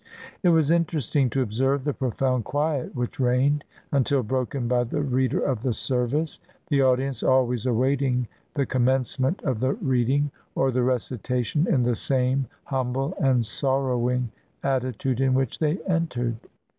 [0.41, 5.39] It was interesting to observe the profound quiet which reigned, until broken by the reader
[5.39, 6.39] of the service;
[6.69, 12.47] the audience always awaiting the commencement of the reading or the recitation in the same
[12.63, 14.31] humble and sorrowing
[14.63, 16.37] atti tude in which they entered.